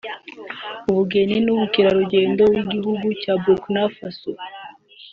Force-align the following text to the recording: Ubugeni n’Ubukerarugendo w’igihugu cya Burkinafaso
Ubugeni 0.89 1.37
n’Ubukerarugendo 1.45 2.41
w’igihugu 2.53 3.07
cya 3.21 3.33
Burkinafaso 3.41 4.29